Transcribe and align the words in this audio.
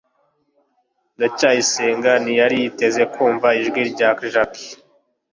ndacyayisenga 1.15 2.11
ntiyari 2.23 2.55
yiteze 2.61 3.01
kumva 3.13 3.47
ijwi 3.59 3.81
rya 3.91 4.09
jaki 4.33 4.67